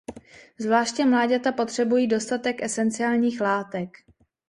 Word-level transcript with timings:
Zvláště 0.59 1.05
mláďata 1.05 1.51
potřebují 1.51 2.07
dostatek 2.07 2.63
esenciálních 2.63 3.41
látek. 3.41 3.97